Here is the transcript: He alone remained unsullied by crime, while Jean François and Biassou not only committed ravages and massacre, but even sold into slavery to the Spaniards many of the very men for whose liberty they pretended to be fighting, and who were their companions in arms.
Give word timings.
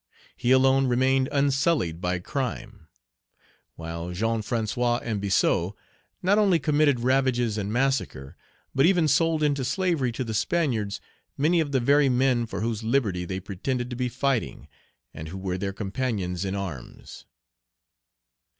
He 0.35 0.49
alone 0.51 0.87
remained 0.87 1.29
unsullied 1.31 2.01
by 2.01 2.17
crime, 2.17 2.87
while 3.75 4.09
Jean 4.13 4.41
François 4.41 4.99
and 5.03 5.21
Biassou 5.21 5.73
not 6.23 6.39
only 6.39 6.57
committed 6.57 7.01
ravages 7.01 7.55
and 7.55 7.71
massacre, 7.71 8.35
but 8.73 8.87
even 8.87 9.07
sold 9.07 9.43
into 9.43 9.63
slavery 9.63 10.11
to 10.13 10.23
the 10.23 10.33
Spaniards 10.33 10.99
many 11.37 11.59
of 11.59 11.71
the 11.71 11.79
very 11.79 12.09
men 12.09 12.47
for 12.47 12.61
whose 12.61 12.81
liberty 12.81 13.25
they 13.25 13.39
pretended 13.39 13.91
to 13.91 13.95
be 13.95 14.09
fighting, 14.09 14.67
and 15.13 15.27
who 15.27 15.37
were 15.37 15.59
their 15.59 15.71
companions 15.71 16.45
in 16.45 16.55
arms. 16.55 17.25